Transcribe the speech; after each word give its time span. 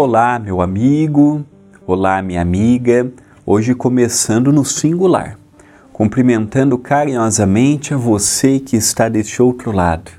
Olá, 0.00 0.38
meu 0.38 0.60
amigo. 0.60 1.44
Olá, 1.84 2.22
minha 2.22 2.40
amiga. 2.40 3.10
Hoje 3.44 3.74
começando 3.74 4.52
no 4.52 4.64
singular, 4.64 5.36
cumprimentando 5.92 6.78
carinhosamente 6.78 7.92
a 7.92 7.96
você 7.96 8.60
que 8.60 8.76
está 8.76 9.08
deste 9.08 9.42
outro 9.42 9.72
lado. 9.72 10.12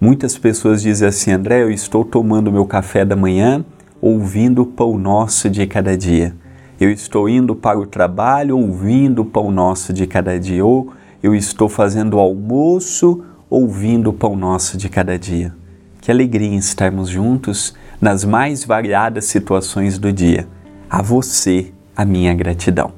Muitas 0.00 0.36
pessoas 0.36 0.82
dizem 0.82 1.06
assim: 1.06 1.30
André, 1.30 1.62
eu 1.62 1.70
estou 1.70 2.04
tomando 2.04 2.50
meu 2.50 2.66
café 2.66 3.04
da 3.04 3.14
manhã 3.14 3.64
ouvindo 4.00 4.62
o 4.62 4.66
pão 4.66 4.98
nosso 4.98 5.48
de 5.48 5.64
cada 5.64 5.96
dia. 5.96 6.34
Eu 6.80 6.90
estou 6.90 7.28
indo 7.28 7.54
para 7.54 7.78
o 7.78 7.86
trabalho 7.86 8.58
ouvindo 8.58 9.22
o 9.22 9.26
pão 9.26 9.52
nosso 9.52 9.92
de 9.92 10.08
cada 10.08 10.40
dia. 10.40 10.64
Ou 10.66 10.92
eu 11.22 11.36
estou 11.36 11.68
fazendo 11.68 12.14
o 12.14 12.18
almoço 12.18 13.22
ouvindo 13.48 14.10
o 14.10 14.12
pão 14.12 14.34
nosso 14.34 14.76
de 14.76 14.88
cada 14.88 15.16
dia. 15.16 15.61
Que 16.02 16.10
alegria 16.10 16.48
em 16.48 16.56
estarmos 16.56 17.08
juntos 17.08 17.74
nas 18.00 18.24
mais 18.24 18.64
variadas 18.64 19.26
situações 19.26 20.00
do 20.00 20.12
dia. 20.12 20.48
A 20.90 21.00
você, 21.00 21.72
a 21.96 22.04
minha 22.04 22.34
gratidão. 22.34 22.90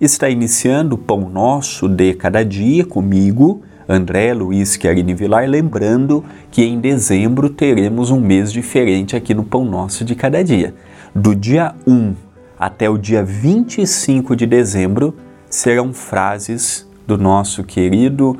Está 0.00 0.28
iniciando 0.28 0.96
o 0.96 0.98
Pão 0.98 1.30
Nosso 1.30 1.88
de 1.88 2.14
Cada 2.14 2.44
Dia 2.44 2.84
comigo, 2.84 3.62
André 3.88 4.34
Luiz 4.34 4.76
Querini 4.76 5.14
Vilar, 5.14 5.48
lembrando 5.48 6.24
que 6.50 6.64
em 6.64 6.80
dezembro 6.80 7.48
teremos 7.48 8.10
um 8.10 8.20
mês 8.20 8.52
diferente 8.52 9.14
aqui 9.14 9.34
no 9.34 9.44
Pão 9.44 9.64
Nosso 9.64 10.04
de 10.04 10.16
Cada 10.16 10.42
Dia. 10.42 10.74
Do 11.14 11.36
dia 11.36 11.76
1 11.86 12.12
até 12.58 12.90
o 12.90 12.98
dia 12.98 13.22
25 13.22 14.34
de 14.34 14.46
dezembro 14.46 15.14
serão 15.48 15.94
frases 15.94 16.88
do 17.06 17.16
nosso 17.16 17.62
querido, 17.62 18.36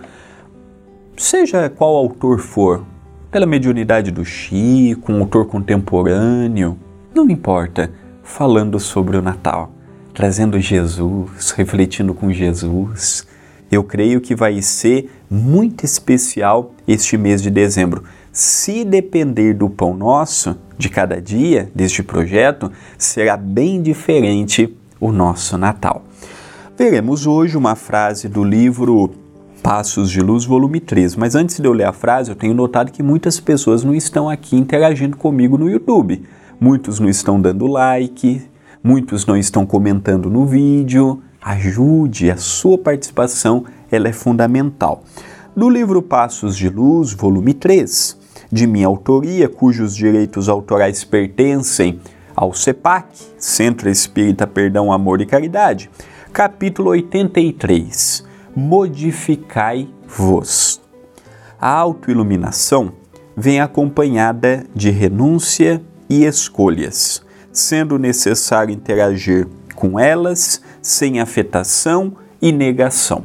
seja 1.17 1.71
qual 1.71 1.95
autor 1.95 2.41
for, 2.41 2.85
pela 3.31 3.47
mediunidade 3.47 4.11
do 4.11 4.25
Chico, 4.25 5.13
um 5.13 5.21
autor 5.21 5.47
contemporâneo, 5.47 6.79
não 7.15 7.29
importa, 7.29 7.91
falando 8.23 8.81
sobre 8.81 9.17
o 9.17 9.23
Natal, 9.23 9.71
trazendo 10.15 10.59
Jesus, 10.59 11.51
refletindo 11.51 12.15
com 12.15 12.33
Jesus. 12.33 13.27
Eu 13.71 13.85
creio 13.85 14.21
que 14.21 14.35
vai 14.35 14.63
ser 14.63 15.11
muito 15.31 15.85
especial 15.85 16.73
este 16.87 17.19
mês 17.19 17.43
de 17.43 17.51
dezembro. 17.51 18.05
Se 18.33 18.85
depender 18.85 19.53
do 19.53 19.69
pão 19.69 19.95
nosso 19.95 20.57
de 20.79 20.89
cada 20.89 21.21
dia 21.21 21.71
deste 21.75 22.03
projeto, 22.03 22.73
será 22.97 23.37
bem 23.37 23.83
diferente 23.83 24.75
o 24.99 25.13
nosso 25.13 25.59
Natal. 25.59 26.03
Veremos 26.79 27.27
hoje 27.27 27.57
uma 27.57 27.75
frase 27.75 28.29
do 28.29 28.43
livro 28.43 29.11
Passos 29.69 30.11
de 30.11 30.23
Luz, 30.23 30.47
volume 30.47 30.81
3. 30.81 31.15
Mas 31.15 31.35
antes 31.35 31.61
de 31.61 31.69
eu 31.69 31.75
ler 31.75 31.85
a 31.85 31.93
frase, 31.93 32.31
eu 32.31 32.35
tenho 32.35 32.55
notado 32.55 32.91
que 32.91 33.03
muitas 33.03 33.39
pessoas 33.39 33.85
não 33.85 33.95
estão 33.95 34.27
aqui 34.27 34.57
interagindo 34.57 35.15
comigo 35.15 35.59
no 35.59 35.69
YouTube. 35.69 36.25
Muitos 36.59 36.99
não 36.99 37.07
estão 37.07 37.39
dando 37.39 37.67
like, 37.67 38.41
muitos 38.83 39.27
não 39.27 39.37
estão 39.37 39.67
comentando 39.67 40.31
no 40.31 40.47
vídeo. 40.47 41.23
Ajude, 41.43 42.31
a 42.31 42.39
sua 42.39 42.79
participação 42.79 43.67
ela 43.93 44.09
é 44.09 44.13
fundamental. 44.13 45.03
No 45.55 45.69
livro 45.69 46.01
Passos 46.01 46.57
de 46.57 46.71
Luz, 46.71 47.13
volume 47.13 47.53
3, 47.53 48.17
de 48.51 48.67
minha 48.67 48.87
autoria, 48.87 49.51
cujos 49.51 49.95
direitos 49.95 50.49
autorais 50.49 51.05
pertencem 51.05 52.01
ao 52.35 52.55
CEPAC, 52.55 53.09
Centro 53.37 53.91
Espírita 53.91 54.47
Perdão, 54.47 54.91
Amor 54.91 55.21
e 55.21 55.27
Caridade, 55.27 55.91
capítulo 56.33 56.89
83 56.89 58.28
modificai-vos. 58.59 60.81
A 61.61 61.71
autoiluminação 61.71 62.93
vem 63.37 63.61
acompanhada 63.61 64.67
de 64.75 64.91
renúncia 64.91 65.81
e 66.11 66.25
escolhas, 66.25 67.23
sendo 67.53 68.01
necessário 68.01 68.75
interagir 68.75 69.47
com 69.77 69.97
elas 69.97 70.61
sem 70.83 71.21
afetação 71.21 72.17
e 72.43 72.51
negação. 72.51 73.23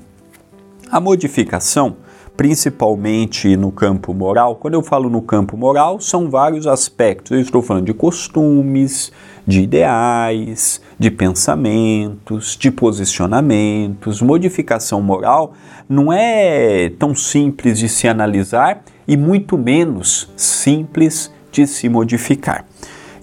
A 0.91 0.99
modificação, 0.99 1.97
principalmente 2.35 3.55
no 3.55 3.71
campo 3.71 4.13
moral, 4.13 4.55
quando 4.55 4.73
eu 4.73 4.81
falo 4.81 5.09
no 5.09 5.21
campo 5.21 5.55
moral, 5.55 5.99
são 5.99 6.29
vários 6.29 6.65
aspectos. 6.65 7.31
Eu 7.31 7.39
estou 7.39 7.61
falando 7.61 7.85
de 7.85 7.93
costumes, 7.93 9.11
de 9.45 9.61
ideais, 9.61 10.81
de 10.97 11.11
pensamentos, 11.11 12.57
de 12.57 12.71
posicionamentos. 12.71 14.21
Modificação 14.21 15.01
moral 15.01 15.53
não 15.87 16.11
é 16.11 16.89
tão 16.97 17.13
simples 17.13 17.77
de 17.77 17.87
se 17.87 18.07
analisar 18.07 18.83
e 19.07 19.15
muito 19.15 19.57
menos 19.57 20.31
simples 20.35 21.31
de 21.51 21.67
se 21.67 21.87
modificar. 21.87 22.65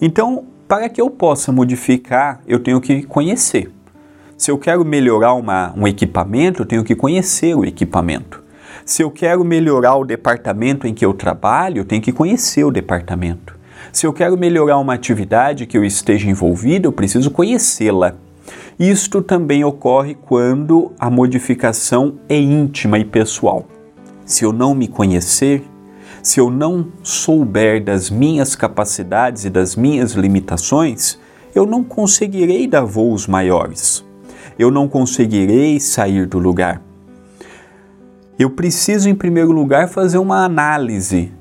Então, 0.01 0.45
para 0.67 0.87
que 0.87 1.01
eu 1.01 1.09
possa 1.09 1.51
modificar, 1.51 2.39
eu 2.47 2.59
tenho 2.59 2.79
que 2.79 3.03
conhecer. 3.03 3.69
Se 4.37 4.49
eu 4.49 4.57
quero 4.57 4.85
melhorar 4.85 5.33
uma, 5.33 5.73
um 5.75 5.85
equipamento, 5.85 6.61
eu 6.61 6.65
tenho 6.65 6.83
que 6.83 6.95
conhecer 6.95 7.53
o 7.55 7.65
equipamento. 7.65 8.40
Se 8.85 9.03
eu 9.03 9.11
quero 9.11 9.43
melhorar 9.43 9.95
o 9.95 10.05
departamento 10.05 10.87
em 10.87 10.93
que 10.93 11.05
eu 11.05 11.13
trabalho, 11.13 11.79
eu 11.79 11.85
tenho 11.85 12.01
que 12.01 12.11
conhecer 12.11 12.63
o 12.63 12.71
departamento. 12.71 13.55
Se 13.91 14.07
eu 14.07 14.13
quero 14.13 14.37
melhorar 14.37 14.79
uma 14.79 14.93
atividade 14.93 15.65
que 15.65 15.77
eu 15.77 15.83
esteja 15.83 16.29
envolvido, 16.29 16.87
eu 16.87 16.91
preciso 16.91 17.29
conhecê-la. 17.29 18.15
Isto 18.79 19.21
também 19.21 19.63
ocorre 19.63 20.15
quando 20.15 20.91
a 20.99 21.09
modificação 21.09 22.15
é 22.27 22.39
íntima 22.39 22.97
e 22.97 23.05
pessoal. 23.05 23.65
Se 24.25 24.43
eu 24.43 24.51
não 24.51 24.73
me 24.73 24.87
conhecer, 24.87 25.63
se 26.23 26.39
eu 26.39 26.49
não 26.49 26.87
souber 27.03 27.83
das 27.83 28.09
minhas 28.09 28.55
capacidades 28.55 29.45
e 29.45 29.49
das 29.49 29.75
minhas 29.75 30.13
limitações, 30.13 31.19
eu 31.53 31.65
não 31.65 31.83
conseguirei 31.83 32.67
dar 32.67 32.85
voos 32.85 33.27
maiores. 33.27 34.05
Eu 34.57 34.71
não 34.71 34.87
conseguirei 34.87 35.79
sair 35.79 36.25
do 36.25 36.39
lugar. 36.39 36.81
Eu 38.41 38.49
preciso, 38.49 39.07
em 39.07 39.13
primeiro 39.13 39.51
lugar, 39.51 39.87
fazer 39.87 40.17
uma 40.17 40.43
análise 40.43 41.31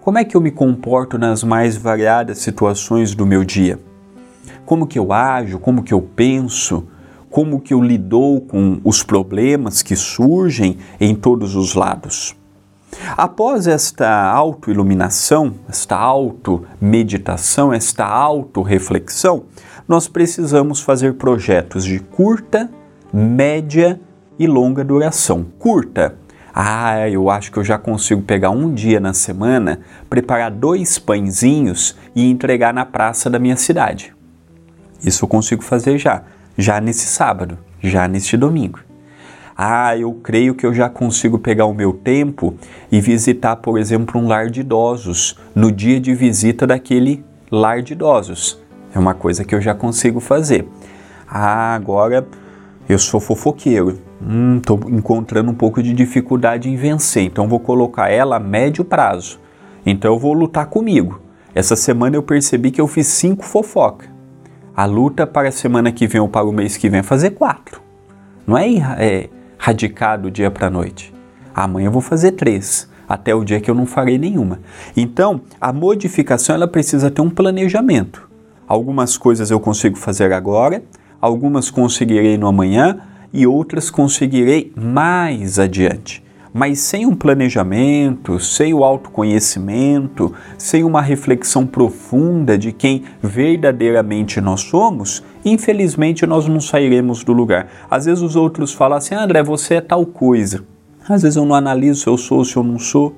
como 0.00 0.18
é 0.18 0.24
que 0.24 0.36
eu 0.36 0.40
me 0.40 0.50
comporto 0.50 1.16
nas 1.16 1.44
mais 1.44 1.76
variadas 1.76 2.38
situações 2.38 3.14
do 3.14 3.24
meu 3.24 3.44
dia? 3.44 3.78
Como 4.66 4.86
que 4.86 4.98
eu 4.98 5.12
ajo, 5.12 5.60
como 5.60 5.84
que 5.84 5.94
eu 5.94 6.00
penso, 6.00 6.88
como 7.30 7.60
que 7.60 7.72
eu 7.72 7.80
lido 7.80 8.42
com 8.48 8.80
os 8.82 9.02
problemas 9.02 9.80
que 9.80 9.94
surgem 9.94 10.78
em 10.98 11.14
todos 11.14 11.54
os 11.54 11.74
lados? 11.74 12.34
Após 13.16 13.68
esta 13.68 14.28
autoiluminação, 14.32 15.54
esta 15.68 15.94
auto-meditação, 15.94 17.72
esta 17.72 18.04
auto-reflexão, 18.06 19.44
nós 19.86 20.08
precisamos 20.08 20.80
fazer 20.80 21.14
projetos 21.14 21.84
de 21.84 22.00
curta, 22.00 22.68
média 23.12 24.00
e 24.38 24.46
longa 24.46 24.84
duração. 24.84 25.46
Curta, 25.58 26.16
ah, 26.54 27.08
eu 27.08 27.30
acho 27.30 27.52
que 27.52 27.58
eu 27.58 27.64
já 27.64 27.78
consigo 27.78 28.22
pegar 28.22 28.50
um 28.50 28.72
dia 28.72 28.98
na 28.98 29.12
semana, 29.12 29.80
preparar 30.10 30.50
dois 30.50 30.98
pãezinhos 30.98 31.96
e 32.14 32.28
entregar 32.28 32.74
na 32.74 32.84
praça 32.84 33.30
da 33.30 33.38
minha 33.38 33.56
cidade. 33.56 34.14
Isso 35.04 35.24
eu 35.24 35.28
consigo 35.28 35.62
fazer 35.62 35.98
já, 35.98 36.22
já 36.56 36.80
nesse 36.80 37.06
sábado, 37.06 37.58
já 37.80 38.08
neste 38.08 38.36
domingo. 38.36 38.80
Ah, 39.56 39.96
eu 39.96 40.12
creio 40.14 40.54
que 40.54 40.64
eu 40.66 40.72
já 40.72 40.88
consigo 40.88 41.38
pegar 41.38 41.66
o 41.66 41.74
meu 41.74 41.92
tempo 41.92 42.54
e 42.90 43.00
visitar, 43.00 43.56
por 43.56 43.78
exemplo, 43.78 44.20
um 44.20 44.26
lar 44.26 44.50
de 44.50 44.60
idosos 44.60 45.36
no 45.54 45.70
dia 45.70 46.00
de 46.00 46.14
visita 46.14 46.66
daquele 46.66 47.24
lar 47.50 47.82
de 47.82 47.92
idosos. 47.92 48.60
É 48.94 48.98
uma 48.98 49.14
coisa 49.14 49.44
que 49.44 49.54
eu 49.54 49.60
já 49.60 49.74
consigo 49.74 50.20
fazer. 50.20 50.66
Ah, 51.28 51.74
agora 51.74 52.26
eu 52.88 52.98
sou 52.98 53.20
fofoqueiro. 53.20 54.07
Estou 54.56 54.80
hum, 54.84 54.96
encontrando 54.96 55.50
um 55.50 55.54
pouco 55.54 55.82
de 55.82 55.92
dificuldade 55.92 56.68
em 56.68 56.76
vencer, 56.76 57.24
então 57.24 57.48
vou 57.48 57.60
colocar 57.60 58.10
ela 58.10 58.36
a 58.36 58.40
médio 58.40 58.84
prazo. 58.84 59.38
Então 59.86 60.12
eu 60.12 60.18
vou 60.18 60.32
lutar 60.32 60.66
comigo. 60.66 61.20
Essa 61.54 61.76
semana 61.76 62.16
eu 62.16 62.22
percebi 62.22 62.70
que 62.70 62.80
eu 62.80 62.86
fiz 62.86 63.06
cinco 63.06 63.44
fofoca. 63.44 64.06
A 64.76 64.84
luta 64.84 65.26
para 65.26 65.48
a 65.48 65.52
semana 65.52 65.90
que 65.90 66.06
vem 66.06 66.20
ou 66.20 66.28
para 66.28 66.46
o 66.46 66.52
mês 66.52 66.76
que 66.76 66.88
vem 66.88 67.00
é 67.00 67.02
fazer 67.02 67.30
quatro. 67.30 67.80
Não 68.46 68.56
é, 68.56 68.66
é 68.98 69.28
dia 70.32 70.50
para 70.50 70.70
noite. 70.70 71.12
Amanhã 71.54 71.86
eu 71.86 71.92
vou 71.92 72.00
fazer 72.00 72.32
três, 72.32 72.88
até 73.08 73.34
o 73.34 73.44
dia 73.44 73.60
que 73.60 73.70
eu 73.70 73.74
não 73.74 73.86
farei 73.86 74.18
nenhuma. 74.18 74.60
Então, 74.96 75.40
a 75.60 75.72
modificação 75.72 76.54
ela 76.54 76.68
precisa 76.68 77.10
ter 77.10 77.20
um 77.20 77.30
planejamento. 77.30 78.28
Algumas 78.66 79.16
coisas 79.16 79.50
eu 79.50 79.58
consigo 79.58 79.96
fazer 79.96 80.32
agora, 80.32 80.82
algumas 81.20 81.70
conseguirei 81.70 82.38
no 82.38 82.46
amanhã 82.46 83.00
e 83.32 83.46
outras 83.46 83.90
conseguirei 83.90 84.72
mais 84.76 85.58
adiante. 85.58 86.22
Mas 86.52 86.80
sem 86.80 87.06
um 87.06 87.14
planejamento, 87.14 88.40
sem 88.40 88.72
o 88.72 88.82
autoconhecimento, 88.82 90.32
sem 90.56 90.82
uma 90.82 91.02
reflexão 91.02 91.66
profunda 91.66 92.56
de 92.56 92.72
quem 92.72 93.04
verdadeiramente 93.22 94.40
nós 94.40 94.62
somos, 94.62 95.22
infelizmente 95.44 96.26
nós 96.26 96.48
não 96.48 96.60
sairemos 96.60 97.22
do 97.22 97.32
lugar. 97.32 97.68
Às 97.90 98.06
vezes 98.06 98.22
os 98.22 98.34
outros 98.34 98.72
falam 98.72 98.98
assim: 98.98 99.14
André, 99.14 99.42
você 99.42 99.74
é 99.74 99.80
tal 99.80 100.06
coisa. 100.06 100.64
Às 101.08 101.22
vezes 101.22 101.36
eu 101.36 101.44
não 101.44 101.54
analiso 101.54 102.00
se 102.00 102.06
eu 102.06 102.16
sou 102.16 102.38
ou 102.38 102.44
se 102.44 102.56
eu 102.56 102.62
não 102.62 102.78
sou. 102.78 103.14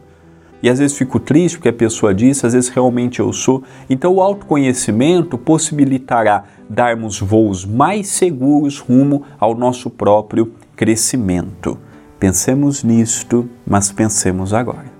E 0.62 0.68
às 0.68 0.78
vezes 0.78 0.96
fico 0.96 1.18
triste 1.18 1.56
porque 1.56 1.68
a 1.68 1.72
pessoa 1.72 2.14
disse, 2.14 2.46
às 2.46 2.52
vezes 2.52 2.68
realmente 2.68 3.20
eu 3.20 3.32
sou. 3.32 3.62
Então 3.88 4.14
o 4.14 4.20
autoconhecimento 4.20 5.38
possibilitará 5.38 6.44
darmos 6.68 7.20
voos 7.20 7.64
mais 7.64 8.08
seguros 8.08 8.78
rumo 8.78 9.22
ao 9.38 9.54
nosso 9.54 9.90
próprio 9.90 10.52
crescimento. 10.76 11.78
Pensemos 12.18 12.84
nisto, 12.84 13.48
mas 13.66 13.90
pensemos 13.90 14.52
agora. 14.52 14.99